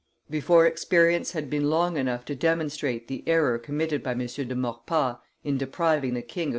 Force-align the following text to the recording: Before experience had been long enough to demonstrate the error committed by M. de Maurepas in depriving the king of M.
Before 0.31 0.65
experience 0.65 1.33
had 1.33 1.47
been 1.47 1.69
long 1.69 1.95
enough 1.95 2.25
to 2.25 2.35
demonstrate 2.35 3.07
the 3.07 3.23
error 3.27 3.59
committed 3.59 4.01
by 4.01 4.13
M. 4.13 4.25
de 4.27 4.55
Maurepas 4.55 5.17
in 5.43 5.59
depriving 5.59 6.15
the 6.15 6.23
king 6.23 6.47
of 6.47 6.49
M. 6.49 6.49